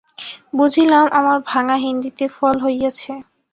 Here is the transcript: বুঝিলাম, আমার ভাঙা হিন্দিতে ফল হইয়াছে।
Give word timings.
বুঝিলাম, 0.55 1.05
আমার 1.11 1.37
ভাঙা 1.49 1.77
হিন্দিতে 1.77 2.25
ফল 2.35 2.55
হইয়াছে। 2.65 3.11